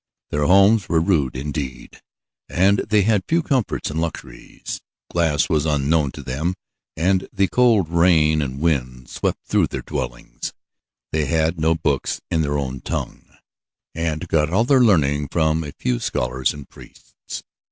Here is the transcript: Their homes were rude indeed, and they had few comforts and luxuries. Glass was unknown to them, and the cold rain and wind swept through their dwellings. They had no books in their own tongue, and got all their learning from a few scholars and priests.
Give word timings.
Their 0.31 0.47
homes 0.47 0.89
were 0.89 0.99
rude 0.99 1.35
indeed, 1.35 2.01
and 2.49 2.79
they 2.89 3.03
had 3.03 3.23
few 3.27 3.43
comforts 3.43 3.91
and 3.91 4.01
luxuries. 4.01 4.81
Glass 5.11 5.47
was 5.47 5.67
unknown 5.67 6.11
to 6.13 6.23
them, 6.23 6.55
and 6.97 7.27
the 7.31 7.47
cold 7.47 7.87
rain 7.87 8.41
and 8.41 8.59
wind 8.59 9.09
swept 9.09 9.45
through 9.45 9.67
their 9.67 9.83
dwellings. 9.83 10.53
They 11.11 11.25
had 11.25 11.59
no 11.59 11.75
books 11.75 12.19
in 12.31 12.41
their 12.41 12.57
own 12.57 12.79
tongue, 12.81 13.25
and 13.93 14.27
got 14.27 14.49
all 14.49 14.63
their 14.63 14.81
learning 14.81 15.27
from 15.27 15.63
a 15.63 15.71
few 15.71 15.99
scholars 15.99 16.51
and 16.51 16.67
priests. 16.67 17.43